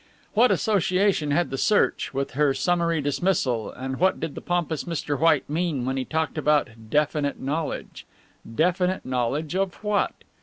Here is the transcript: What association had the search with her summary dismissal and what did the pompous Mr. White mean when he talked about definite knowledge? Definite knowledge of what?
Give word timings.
What 0.33 0.49
association 0.49 1.29
had 1.29 1.51
the 1.51 1.59
search 1.59 2.11
with 2.11 2.31
her 2.31 2.55
summary 2.55 3.01
dismissal 3.01 3.69
and 3.71 3.99
what 3.99 4.19
did 4.19 4.33
the 4.33 4.41
pompous 4.41 4.85
Mr. 4.85 5.19
White 5.19 5.47
mean 5.47 5.85
when 5.85 5.95
he 5.95 6.05
talked 6.05 6.39
about 6.39 6.71
definite 6.89 7.39
knowledge? 7.39 8.07
Definite 8.55 9.05
knowledge 9.05 9.53
of 9.55 9.75
what? 9.83 10.13